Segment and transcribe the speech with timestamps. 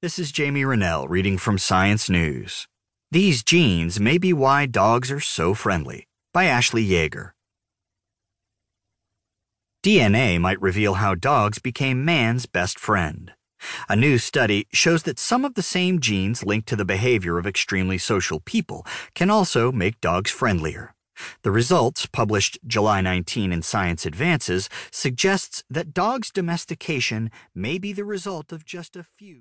[0.00, 2.68] This is Jamie Renell reading from Science News.
[3.10, 7.32] These genes may be why dogs are so friendly by Ashley Yeager.
[9.82, 13.32] DNA might reveal how dogs became man's best friend.
[13.88, 17.44] A new study shows that some of the same genes linked to the behavior of
[17.44, 18.86] extremely social people
[19.16, 20.94] can also make dogs friendlier.
[21.42, 28.04] The results, published July 19 in Science Advances, suggests that dogs' domestication may be the
[28.04, 29.36] result of just a few